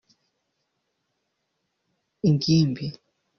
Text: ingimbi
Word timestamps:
ingimbi 2.29 2.85